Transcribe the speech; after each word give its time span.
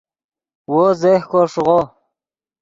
وو 0.71 0.83
زیہکو 0.99 1.39
ݰیغو 1.51 1.79